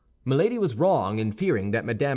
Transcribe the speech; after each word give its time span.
Milady 0.25 0.57
was 0.57 0.73
wrong 0.73 1.19
in 1.19 1.31
fearing 1.31 1.69
that 1.69 1.85
Mme. 1.85 2.05